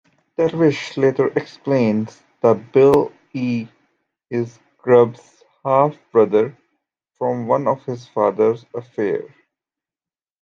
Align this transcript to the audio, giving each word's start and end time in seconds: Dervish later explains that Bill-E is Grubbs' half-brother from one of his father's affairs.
Dervish 0.35 0.97
later 0.97 1.27
explains 1.35 2.23
that 2.41 2.71
Bill-E 2.73 3.67
is 4.31 4.57
Grubbs' 4.79 5.43
half-brother 5.63 6.57
from 7.19 7.45
one 7.45 7.67
of 7.67 7.83
his 7.85 8.07
father's 8.07 8.65
affairs. 8.73 9.29